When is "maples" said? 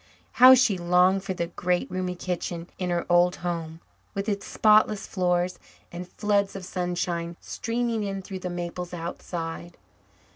8.49-8.95